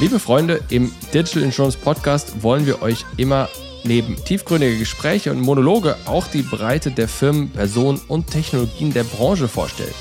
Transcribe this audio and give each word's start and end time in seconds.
Liebe 0.00 0.18
Freunde, 0.18 0.60
im 0.70 0.90
Digital 1.12 1.42
Insurance 1.42 1.76
Podcast 1.76 2.42
wollen 2.42 2.64
wir 2.64 2.80
euch 2.80 3.04
immer 3.18 3.50
neben 3.84 4.16
tiefgründige 4.24 4.78
Gespräche 4.78 5.30
und 5.30 5.40
Monologe 5.40 5.96
auch 6.06 6.26
die 6.28 6.42
Breite 6.42 6.90
der 6.90 7.08
Firmen, 7.08 7.50
Personen 7.50 8.00
und 8.08 8.28
Technologien 8.28 8.92
der 8.94 9.04
Branche 9.04 9.48
vorstellen. 9.48 9.94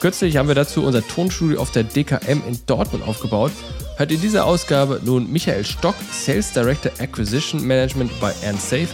Kürzlich 0.00 0.38
haben 0.38 0.48
wir 0.48 0.54
dazu 0.54 0.82
unser 0.82 1.06
Tonstudio 1.06 1.60
auf 1.60 1.70
der 1.70 1.84
DKM 1.84 2.42
in 2.48 2.58
Dortmund 2.66 3.06
aufgebaut. 3.06 3.52
Hört 3.96 4.10
in 4.10 4.20
dieser 4.20 4.46
Ausgabe 4.46 5.00
nun 5.04 5.30
Michael 5.30 5.64
Stock, 5.64 5.94
Sales 6.10 6.52
Director 6.52 6.90
Acquisition 6.98 7.62
Management 7.66 8.18
bei 8.18 8.32
AndSafe 8.48 8.88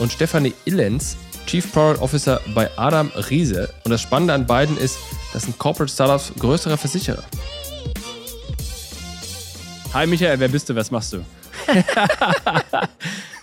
und 0.00 0.10
Stefanie 0.10 0.52
Illenz, 0.64 1.16
Chief 1.46 1.70
Product 1.72 2.00
Officer 2.00 2.40
bei 2.54 2.70
Adam 2.76 3.10
Riese. 3.30 3.68
Und 3.84 3.90
das 3.90 4.00
Spannende 4.00 4.34
an 4.34 4.46
beiden 4.46 4.76
ist, 4.76 4.98
das 5.32 5.44
sind 5.44 5.58
Corporate 5.58 5.92
Startups 5.92 6.32
größerer 6.38 6.76
Versicherer. 6.76 7.24
Hi 9.92 10.06
Michael, 10.06 10.40
wer 10.40 10.48
bist 10.48 10.68
du? 10.68 10.74
Was 10.74 10.90
machst 10.90 11.12
du? 11.12 11.24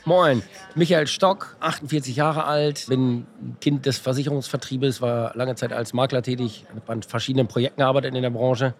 Moin, 0.05 0.41
Michael 0.73 1.07
Stock, 1.07 1.55
48 1.59 2.15
Jahre 2.15 2.45
alt, 2.45 2.85
bin 2.87 3.27
Kind 3.61 3.85
des 3.85 3.99
Versicherungsvertriebes, 3.99 5.01
war 5.01 5.35
lange 5.35 5.55
Zeit 5.55 5.71
als 5.71 5.93
Makler 5.93 6.23
tätig, 6.23 6.65
habe 6.69 6.91
an 6.91 7.03
verschiedenen 7.03 7.47
Projekten 7.47 7.81
gearbeitet 7.81 8.15
in 8.15 8.21
der 8.21 8.29
Branche 8.31 8.73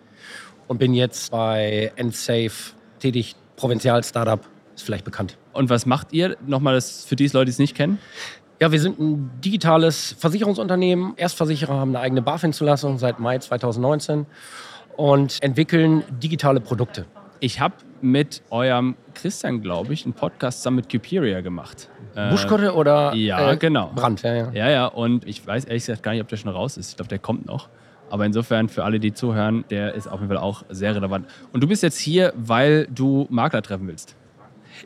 und 0.67 0.80
bin 0.80 0.94
jetzt 0.94 1.30
bei 1.30 1.92
EndSafe 1.95 2.73
tätig, 3.00 3.36
Provinzial-Startup, 3.58 4.40
ist 4.76 4.84
vielleicht 4.84 5.06
bekannt. 5.06 5.38
Und 5.54 5.70
was 5.70 5.86
macht 5.86 6.14
ihr? 6.14 6.38
Nochmal 6.45 6.76
das 6.76 7.06
für 7.06 7.16
die 7.16 7.28
Leute, 7.28 7.45
die 7.45 7.52
es 7.52 7.59
nicht 7.59 7.76
kennen. 7.76 8.00
Ja, 8.62 8.73
wir 8.73 8.81
sind 8.81 8.99
ein 8.99 9.31
digitales 9.40 10.18
Versicherungsunternehmen. 10.20 11.13
Erstversicherer 11.16 11.76
haben 11.76 11.95
eine 11.95 12.02
eigene 12.02 12.22
BaFin-Zulassung 12.22 12.98
seit 12.98 13.17
Mai 13.17 13.38
2019 13.38 14.26
und 14.98 15.41
entwickeln 15.41 16.04
digitale 16.22 16.59
Produkte. 16.59 17.06
Ich 17.39 17.61
habe 17.61 17.75
mit 18.02 18.42
eurem 18.50 18.95
Christian, 19.14 19.61
glaube 19.61 19.94
ich, 19.94 20.03
einen 20.03 20.14
Podcast 20.14 20.59
zusammen 20.59 20.78
mit 20.78 20.89
Cuperia 20.92 21.39
gemacht. 21.39 21.89
Äh, 22.16 22.31
Buschkotte 22.31 22.73
oder 22.73 23.14
ja, 23.14 23.53
äh, 23.53 23.56
genau. 23.56 23.94
Brand? 23.95 24.23
Ja, 24.23 24.36
ja. 24.36 24.52
ja, 24.52 24.69
ja. 24.69 24.86
Und 24.88 25.25
ich 25.25 25.47
weiß 25.47 25.64
ehrlich 25.64 25.84
gesagt 25.86 26.03
gar 26.03 26.12
nicht, 26.12 26.22
ob 26.22 26.28
der 26.28 26.36
schon 26.36 26.52
raus 26.52 26.75
ist. 26.75 26.89
Ich 26.89 26.95
glaube, 26.97 27.08
der 27.08 27.19
kommt 27.19 27.45
noch. 27.45 27.69
Aber 28.09 28.25
insofern 28.25 28.67
für 28.67 28.84
alle, 28.84 29.00
die 29.00 29.14
zuhören, 29.14 29.64
der 29.69 29.94
ist 29.94 30.08
auf 30.08 30.19
jeden 30.19 30.28
Fall 30.28 30.44
auch 30.44 30.64
sehr 30.67 30.94
relevant. 30.94 31.28
Und 31.53 31.62
du 31.64 31.67
bist 31.67 31.81
jetzt 31.81 31.97
hier, 31.97 32.34
weil 32.36 32.88
du 32.88 33.25
Makler 33.30 33.62
treffen 33.62 33.88
willst. 33.88 34.17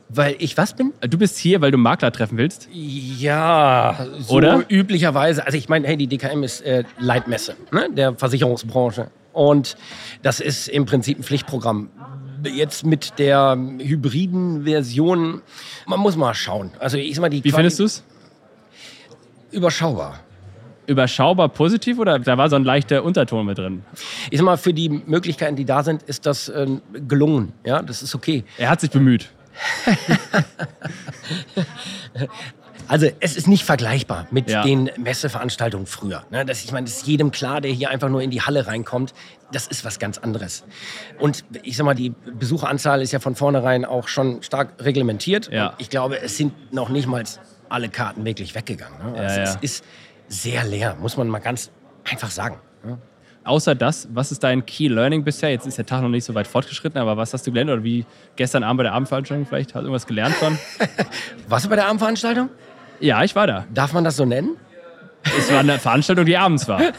Weil 0.10 0.36
ich 0.40 0.58
was 0.58 0.74
bin? 0.74 0.94
Du 1.02 1.18
bist 1.18 1.38
hier, 1.38 1.62
weil 1.62 1.72
du 1.72 1.78
Makler 1.78 2.12
treffen 2.12 2.38
willst? 2.38 2.68
Ja, 2.72 4.08
so 4.20 4.36
Oder? 4.36 4.64
üblicherweise. 4.70 5.46
Also 5.46 5.58
ich 5.58 5.70
meine, 5.70 5.88
hey, 5.88 5.98
die 5.98 6.08
DKM 6.08 6.44
ist 6.44 6.62
äh, 6.62 6.84
Leitmesse 7.00 7.56
ne, 7.72 7.90
der 7.92 8.16
Versicherungsbranche. 8.16 9.10
Und 9.34 9.76
das 10.22 10.40
ist 10.40 10.68
im 10.68 10.86
Prinzip 10.86 11.20
ein 11.20 11.24
Pflichtprogramm. 11.24 11.90
Jetzt 12.46 12.86
mit 12.86 13.18
der 13.20 13.58
hybriden 13.80 14.66
Version, 14.66 15.42
man 15.88 16.00
muss 16.00 16.16
mal 16.16 16.34
schauen. 16.34 16.72
Also 16.80 16.98
ich 16.98 17.16
sag 17.16 17.22
mal, 17.22 17.30
die 17.30 17.44
Wie 17.44 17.52
findest 17.52 17.80
du 17.80 17.86
es? 17.86 18.04
Überschaubar. 19.52 20.20
Überschaubar 20.86 21.48
positiv 21.48 21.98
oder 22.00 22.20
da 22.20 22.38
war 22.38 22.50
so 22.50 22.58
ein 22.58 22.66
leichter 22.66 23.04
Unterton 23.04 23.46
mit 23.46 23.58
drin? 23.58 23.84
Ich 24.30 24.38
sag 24.38 24.46
mal, 24.46 24.58
für 24.58 24.74
die 24.74 24.90
Möglichkeiten, 24.90 25.56
die 25.56 25.64
da 25.64 25.84
sind, 25.84 26.04
ist 26.04 26.26
das 26.26 26.50
äh, 26.50 26.68
gelungen. 27.08 27.54
Ja, 27.66 27.82
das 27.82 28.04
ist 28.04 28.14
okay. 28.14 28.44
Er 28.58 28.70
hat 28.70 28.82
sich 28.82 28.92
bemüht. 28.92 29.30
Also 32.90 33.08
es 33.22 33.38
ist 33.38 33.48
nicht 33.48 33.64
vergleichbar 33.64 34.28
mit 34.30 34.50
Ja. 34.50 34.62
den 34.62 34.92
Messeveranstaltungen 34.98 35.88
früher. 35.88 36.26
Ne? 36.32 36.46
Das, 36.46 36.64
ich 36.66 36.72
meine, 36.74 36.86
das 36.86 36.98
ist 36.98 37.08
jedem 37.08 37.32
klar, 37.32 37.62
der 37.62 37.72
hier 37.72 37.90
einfach 37.90 38.10
nur 38.10 38.22
in 38.22 38.30
die 38.30 38.42
Halle 38.42 38.68
reinkommt. 38.68 39.14
Das 39.54 39.68
ist 39.68 39.86
was 39.86 40.00
ganz 40.00 40.18
anderes. 40.18 40.66
Und 41.18 41.46
ich 41.64 41.78
sag 41.78 41.86
mal, 41.86 41.96
die 41.96 42.10
Besucheranzahl 42.10 43.02
ist 43.02 43.14
ja 43.14 43.20
von 43.20 43.36
vornherein 43.36 43.86
auch 43.86 44.10
schon 44.10 44.44
stark 44.44 44.74
reglementiert. 44.84 45.50
Ja. 45.52 45.74
Ich 45.78 45.90
glaube, 45.90 46.20
es 46.22 46.36
sind 46.38 46.74
noch 46.74 46.90
nicht 46.90 47.08
mal 47.08 47.24
alle 47.70 47.88
Karten 47.90 48.26
wirklich 48.26 48.54
weggegangen. 48.54 49.14
Ne? 49.14 49.20
Also 49.20 49.40
Ja, 49.40 49.46
ja. 49.46 49.50
Es 49.50 49.56
ist 49.62 49.86
sehr 50.28 50.64
leer, 50.66 50.96
muss 51.00 51.16
man 51.16 51.30
mal 51.30 51.40
ganz 51.40 51.72
einfach 52.12 52.32
sagen. 52.32 52.58
Außer 53.46 53.76
das, 53.76 54.08
was 54.14 54.32
ist 54.32 54.44
dein 54.44 54.66
Key 54.66 54.88
Learning 54.88 55.24
bisher? 55.24 55.50
Jetzt 55.50 55.68
ist 55.68 55.78
der 55.78 55.86
Tag 55.86 56.02
noch 56.02 56.10
nicht 56.10 56.24
so 56.24 56.34
weit 56.34 56.48
fortgeschritten, 56.48 57.00
aber 57.00 57.18
was 57.18 57.34
hast 57.34 57.46
du 57.46 57.52
gelernt? 57.52 57.72
Oder 57.72 57.84
wie 57.84 58.06
gestern 58.36 58.64
Abend 58.64 58.78
bei 58.78 58.84
der 58.84 58.94
Abendveranstaltung 58.94 59.46
vielleicht? 59.46 59.70
Hast 59.70 59.82
du 59.82 59.88
irgendwas 59.88 60.08
gelernt 60.08 60.36
schon? 60.40 60.58
Warst 61.48 61.66
du 61.66 61.70
bei 61.70 61.76
der 61.76 61.88
Abendveranstaltung? 61.88 62.50
ja, 63.00 63.24
ich 63.24 63.36
war 63.36 63.48
da. 63.48 63.66
Darf 63.74 63.92
man 63.94 64.04
das 64.04 64.16
so 64.16 64.26
nennen? 64.26 64.56
Es 65.38 65.52
war 65.52 65.60
eine 65.60 65.80
Veranstaltung, 65.80 66.26
die 66.26 66.38
abends 66.38 66.68
war. 66.68 66.82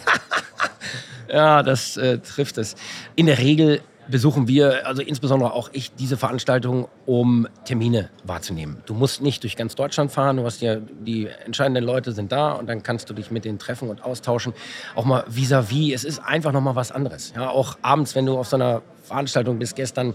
Ja, 1.27 1.65
das 1.65 1.97
äh, 1.97 2.19
trifft 2.19 2.59
es. 2.59 2.77
In 3.16 3.27
der 3.27 3.38
Regel 3.38 3.81
besuchen 4.09 4.48
wir, 4.48 4.87
also 4.87 5.03
insbesondere 5.03 5.53
auch 5.53 5.70
ich, 5.72 5.94
diese 5.94 6.16
Veranstaltungen, 6.16 6.87
um 7.06 7.47
Termine 7.65 8.10
wahrzunehmen. 8.25 8.82
Du 8.87 8.94
musst 8.94 9.22
nicht 9.22 9.42
durch 9.42 9.56
ganz 9.56 9.75
Deutschland 9.75 10.12
fahren, 10.12 10.37
du 10.37 10.44
hast 10.44 10.60
ja, 10.60 10.76
die 10.76 11.28
entscheidenden 11.44 11.84
Leute 11.84 12.12
sind 12.12 12.32
da 12.32 12.53
und 12.53 12.66
dann 12.69 12.82
kannst 12.82 13.09
du 13.10 13.15
dich 13.15 13.31
mit 13.31 13.44
denen 13.44 13.59
treffen 13.59 13.88
und 13.88 14.04
austauschen. 14.04 14.53
Auch 14.94 15.04
mal 15.04 15.25
vis-à-vis, 15.28 15.94
es 15.94 16.04
ist 16.04 16.19
einfach 16.19 16.53
nochmal 16.53 16.76
was 16.76 16.92
anderes. 16.92 17.32
Ja, 17.34 17.48
auch 17.50 17.78
abends, 17.82 18.15
wenn 18.15 18.26
du 18.26 18.38
auf 18.38 18.48
so 18.48 18.56
einer 18.56 18.82
Veranstaltung 19.03 19.59
bist, 19.59 19.76
gestern 19.76 20.15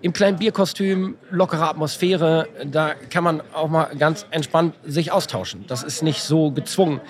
im 0.00 0.12
kleinen 0.12 0.38
Bierkostüm, 0.38 1.16
lockere 1.30 1.68
Atmosphäre, 1.68 2.48
da 2.64 2.94
kann 3.10 3.24
man 3.24 3.42
auch 3.52 3.68
mal 3.68 3.90
ganz 3.98 4.26
entspannt 4.30 4.74
sich 4.84 5.10
austauschen. 5.10 5.64
Das 5.66 5.82
ist 5.82 6.02
nicht 6.02 6.22
so 6.22 6.52
gezwungen. 6.52 7.00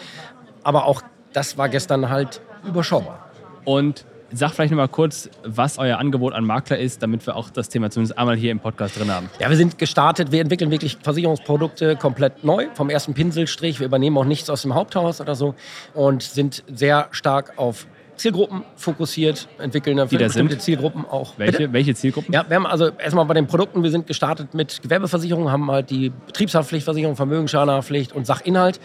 Aber 0.62 0.86
auch 0.86 1.02
das 1.32 1.58
war 1.58 1.68
gestern 1.68 2.08
halt 2.08 2.40
überschaubar. 2.66 3.30
Und 3.64 4.06
sag 4.32 4.52
vielleicht 4.52 4.70
noch 4.70 4.76
mal 4.76 4.88
kurz, 4.88 5.30
was 5.44 5.78
euer 5.78 5.98
Angebot 5.98 6.32
an 6.32 6.44
Makler 6.44 6.78
ist, 6.78 7.02
damit 7.02 7.26
wir 7.26 7.36
auch 7.36 7.50
das 7.50 7.68
Thema 7.68 7.90
zumindest 7.90 8.18
einmal 8.18 8.36
hier 8.36 8.52
im 8.52 8.60
Podcast 8.60 8.98
drin 8.98 9.10
haben. 9.10 9.30
Ja, 9.38 9.48
wir 9.48 9.56
sind 9.56 9.78
gestartet. 9.78 10.32
Wir 10.32 10.40
entwickeln 10.40 10.70
wirklich 10.70 10.98
Versicherungsprodukte 11.02 11.96
komplett 11.96 12.44
neu, 12.44 12.66
vom 12.74 12.90
ersten 12.90 13.14
Pinselstrich. 13.14 13.80
Wir 13.80 13.86
übernehmen 13.86 14.16
auch 14.18 14.24
nichts 14.24 14.50
aus 14.50 14.62
dem 14.62 14.74
Haupthaus 14.74 15.20
oder 15.20 15.34
so 15.34 15.54
und 15.94 16.22
sind 16.22 16.62
sehr 16.68 17.08
stark 17.10 17.54
auf 17.56 17.86
Zielgruppen 18.18 18.64
fokussiert, 18.76 19.48
entwickeln 19.58 19.96
Die 20.10 20.16
da 20.16 20.26
bestimmte 20.26 20.54
sind? 20.54 20.62
Zielgruppen 20.62 21.06
auch. 21.06 21.34
Welche, 21.38 21.58
Bitte? 21.58 21.72
welche 21.72 21.94
Zielgruppen? 21.94 22.34
Ja, 22.34 22.44
wir 22.48 22.56
haben 22.56 22.66
also 22.66 22.90
erstmal 22.98 23.24
bei 23.24 23.34
den 23.34 23.46
Produkten, 23.46 23.82
wir 23.82 23.90
sind 23.90 24.06
gestartet 24.06 24.54
mit 24.54 24.82
Gewerbeversicherung, 24.82 25.50
haben 25.50 25.70
halt 25.70 25.90
die 25.90 26.10
Betriebshaftpflichtversicherung, 26.26 27.16
Vermögensschadenhaftpflicht 27.16 28.12
und 28.12 28.26
Sachinhalt 28.26 28.80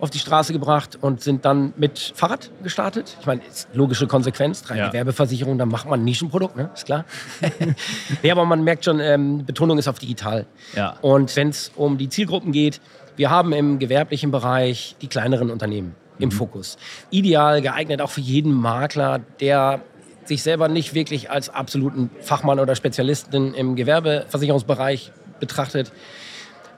auf 0.00 0.10
die 0.10 0.18
Straße 0.18 0.52
gebracht 0.52 0.98
und 1.00 1.20
sind 1.20 1.44
dann 1.44 1.74
mit 1.76 2.12
Fahrrad 2.14 2.50
gestartet. 2.62 3.16
Ich 3.20 3.26
meine, 3.26 3.42
ist 3.48 3.68
logische 3.74 4.06
Konsequenz, 4.06 4.62
drei 4.62 4.78
Ja. 4.78 4.88
Gewerbeversicherungen, 4.88 5.58
dann 5.58 5.68
macht 5.68 5.88
man 5.88 6.00
ein 6.00 6.04
Nischenprodukt, 6.04 6.56
ne? 6.56 6.70
ist 6.74 6.86
klar. 6.86 7.04
nee, 8.22 8.30
aber 8.30 8.44
man 8.46 8.64
merkt 8.64 8.84
schon, 8.84 9.00
ähm, 9.00 9.44
Betonung 9.44 9.78
ist 9.78 9.88
auf 9.88 9.98
digital. 9.98 10.46
Ja. 10.74 10.96
Und 11.02 11.34
wenn 11.36 11.50
es 11.50 11.72
um 11.76 11.98
die 11.98 12.08
Zielgruppen 12.08 12.52
geht, 12.52 12.80
wir 13.16 13.30
haben 13.30 13.52
im 13.52 13.78
gewerblichen 13.78 14.30
Bereich 14.30 14.96
die 15.02 15.08
kleineren 15.08 15.50
Unternehmen 15.50 15.94
im 16.18 16.30
Fokus. 16.30 16.76
Ideal 17.10 17.62
geeignet 17.62 18.00
auch 18.00 18.10
für 18.10 18.20
jeden 18.20 18.52
Makler, 18.52 19.20
der 19.40 19.82
sich 20.24 20.42
selber 20.42 20.68
nicht 20.68 20.94
wirklich 20.94 21.30
als 21.30 21.48
absoluten 21.48 22.10
Fachmann 22.20 22.60
oder 22.60 22.76
Spezialisten 22.76 23.54
im 23.54 23.76
Gewerbeversicherungsbereich 23.76 25.12
betrachtet. 25.40 25.92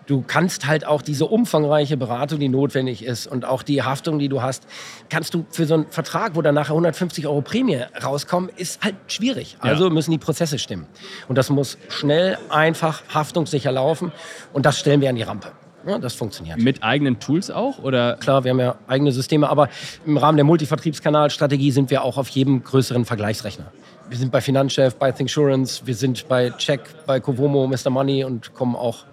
Du 0.06 0.24
kannst 0.26 0.66
halt 0.66 0.84
auch 0.84 1.02
diese 1.02 1.26
umfangreiche 1.26 1.96
Beratung, 1.96 2.40
die 2.40 2.48
notwendig 2.48 3.04
ist 3.04 3.28
und 3.28 3.44
auch 3.44 3.62
die 3.62 3.82
Haftung, 3.82 4.18
die 4.18 4.28
du 4.28 4.42
hast, 4.42 4.66
kannst 5.08 5.34
du 5.34 5.46
für 5.50 5.66
so 5.66 5.74
einen 5.74 5.86
Vertrag, 5.88 6.34
wo 6.34 6.42
dann 6.42 6.54
nachher 6.56 6.72
150 6.72 7.28
Euro 7.28 7.42
Prämie 7.42 7.80
rauskommen, 8.02 8.50
ist 8.56 8.82
halt 8.82 8.96
schwierig. 9.06 9.56
Ja. 9.62 9.70
Also 9.70 9.88
müssen 9.88 10.10
die 10.10 10.18
Prozesse 10.18 10.58
stimmen. 10.58 10.86
Und 11.28 11.38
das 11.38 11.48
muss 11.48 11.78
schnell, 11.88 12.38
einfach, 12.48 13.02
haftungssicher 13.14 13.70
laufen. 13.70 14.10
Und 14.52 14.66
das 14.66 14.80
stellen 14.80 15.00
wir 15.00 15.10
an 15.10 15.16
die 15.16 15.22
Rampe. 15.22 15.52
Ja, 15.86 15.98
das 15.98 16.14
funktioniert. 16.14 16.58
Mit 16.58 16.82
eigenen 16.82 17.18
Tools 17.20 17.50
auch? 17.50 17.78
Oder 17.78 18.16
Klar, 18.16 18.44
wir 18.44 18.50
haben 18.50 18.60
ja 18.60 18.74
eigene 18.86 19.12
Systeme, 19.12 19.48
aber 19.48 19.68
im 20.04 20.16
Rahmen 20.16 20.36
der 20.36 20.44
Multivertriebskanalstrategie 20.44 21.70
sind 21.70 21.90
wir 21.90 22.04
auch 22.04 22.18
auf 22.18 22.28
jedem 22.28 22.62
größeren 22.62 23.04
Vergleichsrechner. 23.04 23.66
Wir 24.08 24.18
sind 24.18 24.32
bei 24.32 24.40
Finanzchef, 24.40 24.96
bei 24.96 25.12
Thinksurance, 25.12 25.86
wir 25.86 25.94
sind 25.94 26.28
bei 26.28 26.50
Check, 26.50 26.80
bei 27.06 27.20
Covomo, 27.20 27.66
Mr. 27.66 27.90
Money 27.90 28.24
und 28.24 28.54
kommen 28.54 28.74
auch 28.76 29.04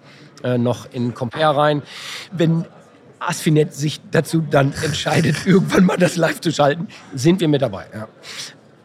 äh, 0.42 0.58
noch 0.58 0.92
in 0.92 1.14
Compare 1.14 1.56
rein. 1.56 1.82
Wenn 2.32 2.64
Asfinet 3.20 3.74
sich 3.74 4.00
dazu 4.10 4.42
dann 4.48 4.72
entscheidet, 4.84 5.36
irgendwann 5.46 5.84
mal 5.84 5.96
das 5.96 6.16
live 6.16 6.40
zu 6.40 6.52
schalten, 6.52 6.88
sind 7.14 7.40
wir 7.40 7.48
mit 7.48 7.62
dabei. 7.62 7.86
Ja. 7.94 8.08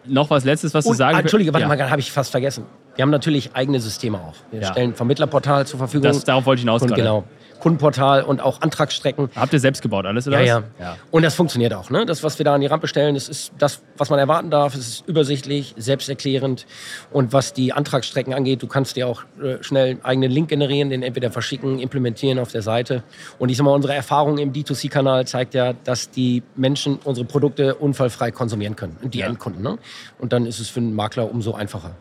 noch 0.06 0.30
was 0.30 0.44
Letztes, 0.46 0.74
was 0.74 0.86
du 0.86 0.92
Und, 0.92 0.98
sagen 0.98 1.16
ah, 1.18 1.20
Entschuldige, 1.20 1.54
warte 1.54 1.68
ja. 1.68 1.68
mal, 1.68 1.90
habe 1.90 2.02
ich 2.02 2.12
fast 2.12 2.32
vergessen. 2.32 2.66
Wir 2.96 3.04
haben 3.04 3.10
natürlich 3.12 3.56
eigene 3.56 3.80
Systeme 3.80 4.20
auch. 4.20 4.36
Wir 4.52 4.62
Ja. 4.62 4.72
stellen 4.72 4.92
ein 4.92 4.96
Vermittlerportal 4.96 5.66
zur 5.66 5.80
Verfügung. 5.80 6.04
Das, 6.04 6.24
darauf 6.24 6.46
wollte 6.46 6.60
ich 6.60 6.64
hinaus 6.64 6.82
und 6.82 6.90
gerade. 6.90 7.02
genau, 7.02 7.24
Kundenportal 7.64 8.24
und 8.24 8.42
auch 8.42 8.60
Antragsstrecken. 8.60 9.30
Habt 9.38 9.54
ihr 9.54 9.60
selbst 9.62 9.82
gebaut 9.82 10.06
alles, 10.06 10.28
oder? 10.28 10.42
Ja, 10.42 10.60
ja, 10.60 10.64
ja. 10.82 10.98
Und 11.12 11.24
das 11.24 11.34
funktioniert 11.34 11.74
auch. 11.74 11.90
Ne? 11.90 12.06
Das, 12.06 12.22
was 12.22 12.38
wir 12.38 12.44
da 12.44 12.54
an 12.54 12.60
die 12.60 12.68
Rampe 12.68 12.90
stellen, 12.90 13.16
das 13.16 13.30
ist 13.30 13.54
das, 13.58 13.82
was 13.98 14.10
man 14.10 14.20
erwarten 14.20 14.52
darf. 14.52 14.76
Es 14.76 14.86
ist 14.86 15.08
übersichtlich, 15.08 15.74
selbsterklärend. 15.78 16.66
Und 17.10 17.32
was 17.32 17.54
die 17.54 17.72
Antragsstrecken 17.72 18.34
angeht, 18.34 18.62
du 18.62 18.68
kannst 18.68 18.98
dir 18.98 19.08
auch 19.08 19.24
äh, 19.42 19.64
schnell 19.64 19.92
einen 19.92 20.04
eigenen 20.04 20.32
Link 20.32 20.50
generieren, 20.50 20.90
den 20.90 21.04
entweder 21.04 21.32
verschicken, 21.32 21.80
implementieren 21.80 22.38
auf 22.38 22.52
der 22.52 22.64
Seite. 22.64 23.02
Und 23.40 23.48
ich 23.48 23.56
sag 23.56 23.64
mal, 23.64 23.72
unsere 23.72 23.94
Erfahrung 23.94 24.40
im 24.40 24.52
D2C-Kanal 24.52 25.26
zeigt 25.26 25.54
ja, 25.54 25.72
dass 25.72 26.10
die 26.10 26.44
Menschen 26.58 27.00
unsere 27.06 27.26
Produkte 27.26 27.76
unfallfrei 27.76 28.32
konsumieren 28.32 28.76
können. 28.76 28.98
Die 29.04 29.20
ja. 29.20 29.28
Endkunden. 29.28 29.64
Ne? 29.64 29.78
Und 30.20 30.34
dann 30.34 30.46
ist 30.46 30.60
es 30.60 30.68
für 30.68 30.82
einen 30.82 30.94
Makler 30.96 31.32
umso 31.32 31.54
einfacher. 31.54 31.92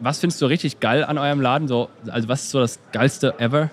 Was 0.00 0.18
findest 0.18 0.42
du 0.42 0.46
richtig 0.46 0.80
geil 0.80 1.02
an 1.02 1.16
eurem 1.16 1.40
Laden? 1.40 1.66
So, 1.66 1.88
also 2.08 2.28
was 2.28 2.42
ist 2.42 2.50
so 2.50 2.60
das 2.60 2.78
geilste 2.92 3.38
ever? 3.38 3.70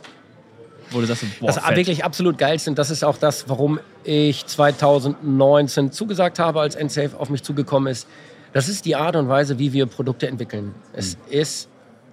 Wo 0.92 1.00
du 1.00 1.06
sagst, 1.06 1.24
boah, 1.40 1.48
das 1.48 1.58
fett. 1.60 1.76
wirklich 1.76 2.04
absolut 2.04 2.38
geilste 2.38 2.70
und 2.70 2.80
das 2.80 2.90
ist 2.90 3.04
auch 3.04 3.18
das, 3.18 3.48
warum 3.48 3.80
ich 4.04 4.46
2019 4.46 5.92
zugesagt 5.92 6.40
habe, 6.40 6.62
als 6.62 6.76
NSafe 6.76 7.18
auf 7.18 7.30
mich 7.30 7.44
zugekommen 7.44 7.92
ist. 7.92 8.08
Das 8.54 8.68
ist 8.68 8.86
die 8.86 8.96
Art 8.96 9.16
und 9.16 9.30
Weise, 9.30 9.60
wie 9.60 9.74
wir 9.74 9.86
Produkte 9.86 10.28
entwickeln. 10.28 10.74
Es 10.94 11.16
mhm. 11.16 11.22
ist 11.32 11.70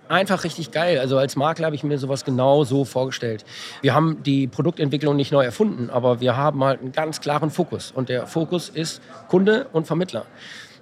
einfach 0.09 0.45
richtig 0.45 0.71
geil. 0.71 0.99
Also 0.99 1.19
als 1.19 1.37
Makler 1.37 1.67
habe 1.67 1.77
ich 1.77 1.85
mir 1.85 1.99
sowas 1.99 2.25
genau 2.25 2.65
so 2.65 2.85
vorgestellt. 2.85 3.45
Wir 3.81 3.95
haben 3.95 4.23
die 4.23 4.47
Produktentwicklung 4.47 5.17
nicht 5.17 5.33
neu 5.33 5.45
erfunden, 5.45 5.91
aber 5.91 6.21
wir 6.21 6.37
haben 6.37 6.63
halt 6.63 6.81
einen 6.81 6.93
ganz 6.93 7.21
klaren 7.21 7.51
Fokus. 7.51 7.91
Und 7.91 8.09
der 8.09 8.27
Fokus 8.27 8.69
ist 8.69 9.01
Kunde 9.29 9.67
und 9.73 9.87
Vermittler. 9.87 10.27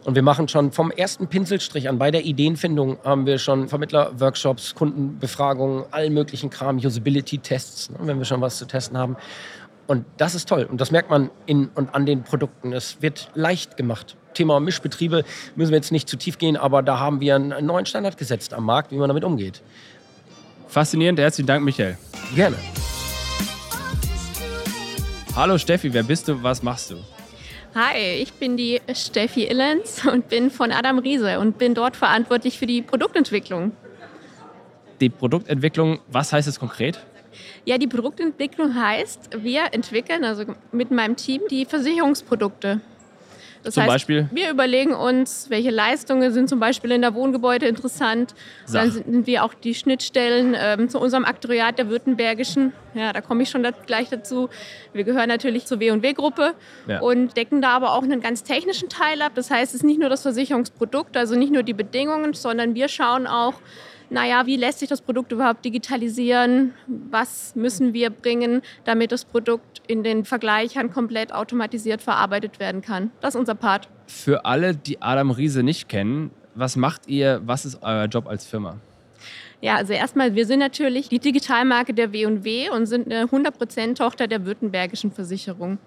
Und 0.04 0.14
wir 0.14 0.22
machen 0.22 0.48
schon 0.48 0.70
vom 0.70 0.90
ersten 0.90 1.28
Pinselstrich 1.28 1.88
an, 1.88 1.98
bei 1.98 2.10
der 2.10 2.24
Ideenfindung 2.24 2.98
haben 3.04 3.24
wir 3.24 3.38
schon 3.38 3.68
Vermittler-Workshops, 3.68 4.74
Kundenbefragungen, 4.74 5.84
allen 5.90 6.12
möglichen 6.12 6.50
Kram, 6.50 6.76
Usability-Tests, 6.76 7.90
ne, 7.90 7.96
wenn 8.02 8.18
wir 8.18 8.26
schon 8.26 8.42
was 8.42 8.58
zu 8.58 8.66
testen 8.66 8.98
haben. 8.98 9.16
Und 9.86 10.04
das 10.18 10.34
ist 10.34 10.46
toll. 10.48 10.66
Und 10.70 10.80
das 10.80 10.90
merkt 10.90 11.08
man 11.08 11.30
in 11.46 11.68
und 11.74 11.94
an 11.94 12.04
den 12.04 12.22
Produkten. 12.22 12.72
Es 12.72 13.00
wird 13.00 13.30
leicht 13.34 13.78
gemacht. 13.78 14.16
Thema 14.34 14.60
Mischbetriebe 14.60 15.24
müssen 15.56 15.70
wir 15.70 15.76
jetzt 15.76 15.92
nicht 15.92 16.08
zu 16.08 16.16
tief 16.16 16.36
gehen, 16.36 16.56
aber 16.56 16.82
da 16.82 16.98
haben 16.98 17.20
wir 17.20 17.36
einen 17.36 17.64
neuen 17.64 17.86
Standard 17.86 18.18
gesetzt 18.18 18.52
am 18.52 18.64
Markt, 18.64 18.92
wie 18.92 18.96
man 18.96 19.08
damit 19.08 19.24
umgeht. 19.24 19.62
Faszinierend. 20.68 21.18
Herzlichen 21.18 21.46
Dank, 21.46 21.64
Michael. 21.64 21.96
Gerne. 22.34 22.56
Hallo 25.34 25.56
Steffi, 25.56 25.92
wer 25.92 26.02
bist 26.02 26.28
du? 26.28 26.42
Was 26.42 26.62
machst 26.62 26.90
du? 26.90 26.96
Hi, 27.74 27.98
ich 28.22 28.32
bin 28.34 28.56
die 28.56 28.80
Steffi 28.94 29.48
Illens 29.48 30.06
und 30.06 30.28
bin 30.28 30.52
von 30.52 30.70
Adam 30.70 31.00
Riese 31.00 31.40
und 31.40 31.58
bin 31.58 31.74
dort 31.74 31.96
verantwortlich 31.96 32.56
für 32.56 32.66
die 32.66 32.82
Produktentwicklung. 32.82 33.72
Die 35.00 35.08
Produktentwicklung, 35.08 35.98
was 36.06 36.32
heißt 36.32 36.46
es 36.46 36.60
konkret? 36.60 37.04
Ja, 37.64 37.76
die 37.76 37.88
Produktentwicklung 37.88 38.76
heißt, 38.76 39.42
wir 39.42 39.72
entwickeln 39.72 40.22
also 40.24 40.44
mit 40.70 40.92
meinem 40.92 41.16
Team 41.16 41.42
die 41.50 41.64
Versicherungsprodukte. 41.64 42.80
Das 43.64 43.74
zum 43.74 43.82
heißt, 43.82 43.92
Beispiel? 43.92 44.28
Wir 44.30 44.50
überlegen 44.50 44.92
uns, 44.92 45.46
welche 45.48 45.70
Leistungen 45.70 46.32
sind 46.32 46.48
zum 46.48 46.60
Beispiel 46.60 46.92
in 46.92 47.00
der 47.00 47.14
Wohngebäude 47.14 47.66
interessant. 47.66 48.34
Sach. 48.66 48.82
Dann 48.82 48.90
sind 48.92 49.26
wir 49.26 49.42
auch 49.42 49.54
die 49.54 49.74
Schnittstellen 49.74 50.54
ähm, 50.56 50.88
zu 50.90 51.00
unserem 51.00 51.24
Aktoriat 51.24 51.78
der 51.78 51.88
Württembergischen. 51.88 52.72
Ja, 52.94 53.12
da 53.12 53.22
komme 53.22 53.42
ich 53.42 53.50
schon 53.50 53.62
da, 53.62 53.70
gleich 53.70 54.10
dazu. 54.10 54.50
Wir 54.92 55.04
gehören 55.04 55.28
natürlich 55.28 55.64
zur 55.64 55.80
W&W-Gruppe 55.80 56.54
ja. 56.86 57.00
und 57.00 57.36
decken 57.36 57.62
da 57.62 57.70
aber 57.70 57.94
auch 57.94 58.02
einen 58.02 58.20
ganz 58.20 58.42
technischen 58.42 58.90
Teil 58.90 59.22
ab. 59.22 59.32
Das 59.34 59.50
heißt, 59.50 59.74
es 59.74 59.80
ist 59.80 59.84
nicht 59.84 59.98
nur 59.98 60.10
das 60.10 60.22
Versicherungsprodukt, 60.22 61.16
also 61.16 61.34
nicht 61.34 61.52
nur 61.52 61.62
die 61.62 61.72
Bedingungen, 61.72 62.34
sondern 62.34 62.74
wir 62.74 62.88
schauen 62.88 63.26
auch, 63.26 63.54
naja, 64.10 64.46
wie 64.46 64.56
lässt 64.56 64.80
sich 64.80 64.88
das 64.88 65.00
Produkt 65.00 65.32
überhaupt 65.32 65.64
digitalisieren? 65.64 66.74
Was 66.86 67.54
müssen 67.56 67.94
wir 67.94 68.10
bringen, 68.10 68.62
damit 68.84 69.12
das 69.12 69.24
Produkt 69.24 69.82
in 69.86 70.02
den 70.02 70.24
Vergleichern 70.24 70.90
komplett 70.92 71.32
automatisiert 71.32 72.02
verarbeitet 72.02 72.60
werden 72.60 72.82
kann? 72.82 73.10
Das 73.20 73.34
ist 73.34 73.38
unser 73.38 73.54
Part. 73.54 73.88
Für 74.06 74.44
alle, 74.44 74.74
die 74.74 75.00
Adam 75.00 75.30
Riese 75.30 75.62
nicht 75.62 75.88
kennen, 75.88 76.30
was 76.54 76.76
macht 76.76 77.08
ihr? 77.08 77.40
Was 77.44 77.64
ist 77.64 77.82
euer 77.82 78.06
Job 78.06 78.28
als 78.28 78.46
Firma? 78.46 78.78
Ja, 79.60 79.76
also 79.76 79.92
erstmal, 79.94 80.34
wir 80.34 80.46
sind 80.46 80.58
natürlich 80.58 81.08
die 81.08 81.18
Digitalmarke 81.18 81.94
der 81.94 82.12
W&W 82.12 82.68
und 82.70 82.86
sind 82.86 83.10
eine 83.10 83.24
100% 83.24 83.94
Tochter 83.94 84.26
der 84.26 84.44
Württembergischen 84.44 85.10
Versicherung. 85.10 85.78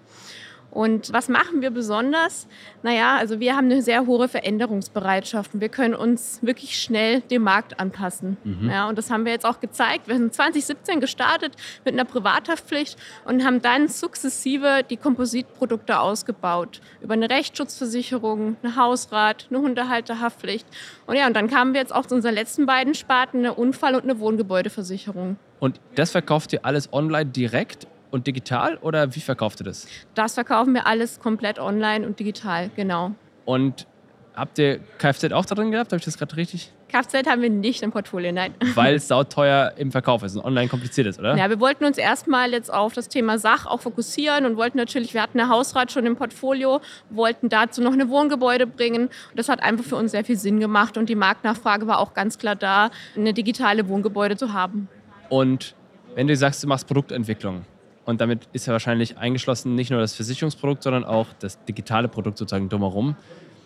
Und 0.70 1.12
was 1.12 1.28
machen 1.28 1.62
wir 1.62 1.70
besonders? 1.70 2.46
Naja, 2.82 3.16
also 3.16 3.40
wir 3.40 3.56
haben 3.56 3.66
eine 3.66 3.82
sehr 3.82 4.06
hohe 4.06 4.28
Veränderungsbereitschaft 4.28 5.54
und 5.54 5.60
wir 5.60 5.70
können 5.70 5.94
uns 5.94 6.40
wirklich 6.42 6.80
schnell 6.80 7.20
dem 7.22 7.42
Markt 7.42 7.80
anpassen. 7.80 8.36
Mhm. 8.44 8.70
Ja, 8.70 8.88
und 8.88 8.98
das 8.98 9.10
haben 9.10 9.24
wir 9.24 9.32
jetzt 9.32 9.46
auch 9.46 9.60
gezeigt. 9.60 10.08
Wir 10.08 10.16
sind 10.16 10.34
2017 10.34 11.00
gestartet 11.00 11.54
mit 11.84 11.94
einer 11.94 12.04
Privathaftpflicht 12.04 12.98
und 13.24 13.44
haben 13.44 13.62
dann 13.62 13.88
sukzessive 13.88 14.84
die 14.88 14.98
Kompositprodukte 14.98 15.98
ausgebaut. 15.98 16.80
Über 17.00 17.14
eine 17.14 17.30
Rechtsschutzversicherung, 17.30 18.56
eine 18.62 18.76
Hausrat, 18.76 19.46
eine 19.50 19.60
Hundehalterhaftpflicht. 19.60 20.66
Und 21.06 21.16
ja, 21.16 21.26
und 21.26 21.34
dann 21.34 21.48
kamen 21.48 21.72
wir 21.72 21.80
jetzt 21.80 21.94
auch 21.94 22.06
zu 22.06 22.14
unseren 22.14 22.34
letzten 22.34 22.66
beiden 22.66 22.94
Sparten, 22.94 23.38
eine 23.40 23.54
Unfall- 23.54 23.94
und 23.94 24.04
eine 24.04 24.20
Wohngebäudeversicherung. 24.20 25.36
Und 25.60 25.80
das 25.94 26.10
verkauft 26.10 26.52
ihr 26.52 26.64
alles 26.64 26.92
online 26.92 27.26
direkt 27.26 27.86
und 28.10 28.26
digital 28.26 28.76
oder 28.78 29.14
wie 29.14 29.20
verkauft 29.20 29.60
ihr 29.60 29.64
das? 29.64 29.86
Das 30.14 30.34
verkaufen 30.34 30.74
wir 30.74 30.86
alles 30.86 31.20
komplett 31.20 31.58
online 31.58 32.06
und 32.06 32.18
digital, 32.18 32.70
genau. 32.76 33.12
Und 33.44 33.86
habt 34.34 34.58
ihr 34.58 34.80
Kfz 34.98 35.32
auch 35.32 35.44
da 35.44 35.54
drin 35.54 35.70
gehabt? 35.70 35.92
Habe 35.92 35.98
ich 35.98 36.04
das 36.04 36.16
gerade 36.16 36.36
richtig? 36.36 36.72
Kfz 36.88 37.26
haben 37.26 37.42
wir 37.42 37.50
nicht 37.50 37.82
im 37.82 37.90
Portfolio, 37.90 38.32
nein. 38.32 38.54
Weil 38.74 38.94
es 38.94 39.08
sauteuer 39.08 39.74
im 39.76 39.92
Verkauf 39.92 40.22
ist 40.22 40.36
und 40.36 40.44
online 40.44 40.68
kompliziert 40.68 41.06
ist, 41.06 41.18
oder? 41.18 41.36
Ja, 41.36 41.50
wir 41.50 41.60
wollten 41.60 41.84
uns 41.84 41.98
erstmal 41.98 42.52
jetzt 42.52 42.72
auf 42.72 42.94
das 42.94 43.08
Thema 43.08 43.38
Sach 43.38 43.66
auch 43.66 43.80
fokussieren 43.80 44.46
und 44.46 44.56
wollten 44.56 44.78
natürlich, 44.78 45.12
wir 45.12 45.22
hatten 45.22 45.38
eine 45.38 45.50
Hausrat 45.50 45.92
schon 45.92 46.06
im 46.06 46.16
Portfolio, 46.16 46.80
wollten 47.10 47.48
dazu 47.48 47.82
noch 47.82 47.92
eine 47.92 48.08
Wohngebäude 48.08 48.66
bringen. 48.66 49.08
Und 49.08 49.38
das 49.38 49.48
hat 49.48 49.62
einfach 49.62 49.84
für 49.84 49.96
uns 49.96 50.12
sehr 50.12 50.24
viel 50.24 50.36
Sinn 50.36 50.60
gemacht 50.60 50.96
und 50.96 51.08
die 51.08 51.14
Marktnachfrage 51.14 51.86
war 51.86 51.98
auch 51.98 52.14
ganz 52.14 52.38
klar 52.38 52.56
da, 52.56 52.90
eine 53.16 53.34
digitale 53.34 53.88
Wohngebäude 53.88 54.36
zu 54.36 54.54
haben. 54.54 54.88
Und 55.28 55.74
wenn 56.14 56.26
du 56.26 56.34
sagst, 56.36 56.62
du 56.62 56.68
machst 56.68 56.86
Produktentwicklung, 56.86 57.64
und 58.08 58.22
damit 58.22 58.48
ist 58.54 58.66
ja 58.66 58.72
wahrscheinlich 58.72 59.18
eingeschlossen 59.18 59.74
nicht 59.74 59.90
nur 59.90 60.00
das 60.00 60.14
Versicherungsprodukt, 60.14 60.82
sondern 60.82 61.04
auch 61.04 61.26
das 61.40 61.62
digitale 61.66 62.08
Produkt 62.08 62.38
sozusagen 62.38 62.70
drumherum. 62.70 63.16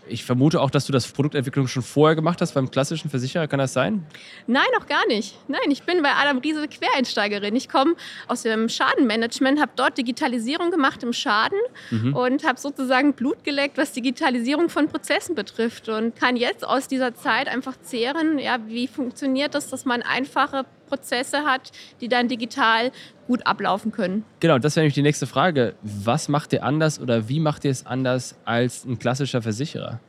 Ich 0.09 0.25
vermute 0.25 0.61
auch, 0.61 0.71
dass 0.71 0.85
du 0.85 0.93
das 0.93 1.07
Produktentwicklung 1.07 1.69
schon 1.69 1.85
vorher 1.85 2.17
gemacht 2.17 2.41
hast 2.41 2.55
beim 2.55 2.69
klassischen 2.69 3.09
Versicherer. 3.09 3.47
Kann 3.47 3.61
das 3.61 3.73
sein? 3.73 4.05
Nein, 4.49 4.67
noch 4.77 4.89
gar 4.89 5.07
nicht. 5.07 5.37
Nein, 5.47 5.71
ich 5.71 5.85
bin 5.85 6.03
bei 6.03 6.11
Adam 6.11 6.39
Riese 6.39 6.67
Quereinsteigerin. 6.67 7.55
Ich 7.55 7.69
komme 7.69 7.95
aus 8.27 8.43
dem 8.43 8.69
Schadenmanagement, 8.69 9.61
habe 9.61 9.71
dort 9.77 9.97
Digitalisierung 9.97 10.73
gemacht 10.73 11.05
im 11.05 11.13
Schaden 11.13 11.59
mhm. 11.93 12.17
und 12.17 12.45
habe 12.45 12.59
sozusagen 12.59 13.13
Blut 13.13 13.45
geleckt, 13.45 13.79
was 13.79 13.93
Digitalisierung 13.93 14.71
von 14.71 14.89
Prozessen 14.89 15.37
betrifft 15.37 15.89
und 15.89 16.17
kann 16.17 16.35
jetzt 16.35 16.67
aus 16.67 16.89
dieser 16.89 17.15
Zeit 17.15 17.47
einfach 17.47 17.81
zehren, 17.81 18.41
ja, 18.41 18.59
wie 18.67 18.89
funktioniert 18.89 19.55
das, 19.55 19.71
dass 19.71 19.85
man 19.85 20.03
einfache 20.03 20.65
Prozesse 20.93 21.39
hat, 21.47 21.73
die 22.03 22.09
dann 22.09 22.29
digital 22.29 22.93
gut 23.27 23.47
ablaufen 23.47 23.93
können. 23.93 24.25
Genau, 24.41 24.59
das 24.59 24.77
wäre 24.77 24.83
nämlich 24.83 24.95
die 24.95 25.03
nächste 25.03 25.27
Frage. 25.27 25.75
Was 25.83 26.29
macht 26.29 26.53
ihr 26.53 26.63
anders 26.63 27.01
oder 27.01 27.31
wie 27.31 27.41
macht 27.41 27.65
ihr 27.65 27.71
es 27.71 27.87
anders 27.87 28.37
als 28.45 28.85
ein 28.85 28.99
klassischer 28.99 29.41
Versicherer? 29.41 30.01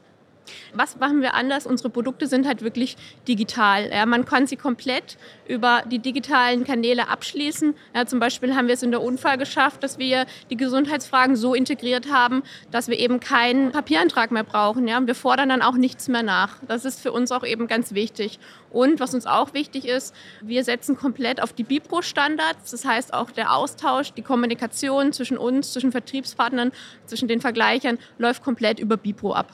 Was 0.73 0.97
machen 0.97 1.21
wir 1.21 1.33
anders? 1.33 1.65
Unsere 1.65 1.89
Produkte 1.89 2.27
sind 2.27 2.47
halt 2.47 2.61
wirklich 2.61 2.97
digital. 3.27 3.89
Ja, 3.91 4.05
man 4.05 4.25
kann 4.25 4.47
sie 4.47 4.55
komplett 4.55 5.17
über 5.47 5.83
die 5.89 5.99
digitalen 5.99 6.63
Kanäle 6.63 7.07
abschließen. 7.07 7.75
Ja, 7.95 8.05
zum 8.05 8.19
Beispiel 8.19 8.55
haben 8.55 8.67
wir 8.67 8.73
es 8.73 8.83
in 8.83 8.91
der 8.91 9.01
Unfall 9.01 9.37
geschafft, 9.37 9.83
dass 9.83 9.97
wir 9.97 10.25
die 10.49 10.57
Gesundheitsfragen 10.57 11.35
so 11.35 11.53
integriert 11.53 12.11
haben, 12.11 12.43
dass 12.71 12.87
wir 12.87 12.99
eben 12.99 13.19
keinen 13.19 13.71
Papierantrag 13.71 14.31
mehr 14.31 14.43
brauchen. 14.43 14.87
Ja, 14.87 15.05
wir 15.05 15.15
fordern 15.15 15.49
dann 15.49 15.61
auch 15.61 15.75
nichts 15.75 16.07
mehr 16.07 16.23
nach. 16.23 16.57
Das 16.67 16.85
ist 16.85 16.99
für 17.01 17.11
uns 17.11 17.31
auch 17.31 17.45
eben 17.45 17.67
ganz 17.67 17.93
wichtig. 17.93 18.39
Und 18.69 18.99
was 18.99 19.13
uns 19.13 19.27
auch 19.27 19.53
wichtig 19.53 19.87
ist, 19.87 20.15
wir 20.41 20.63
setzen 20.63 20.97
komplett 20.97 21.41
auf 21.41 21.53
die 21.53 21.63
Bipro-Standards. 21.63 22.71
Das 22.71 22.85
heißt, 22.85 23.13
auch 23.13 23.31
der 23.31 23.53
Austausch, 23.53 24.13
die 24.13 24.23
Kommunikation 24.23 25.13
zwischen 25.13 25.37
uns, 25.37 25.73
zwischen 25.73 25.91
Vertriebspartnern, 25.91 26.71
zwischen 27.05 27.27
den 27.27 27.39
Vergleichern 27.39 27.99
läuft 28.17 28.43
komplett 28.43 28.79
über 28.79 28.97
Bipro 28.97 29.33
ab. 29.33 29.51